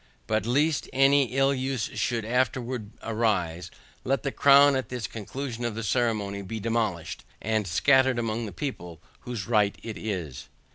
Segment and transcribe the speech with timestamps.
[0.25, 3.69] But lest any ill use should afterwards arise,
[4.03, 8.51] let the crown at the conclusion of the ceremony be demolished, and scattered among the
[8.51, 10.49] people whose right it is.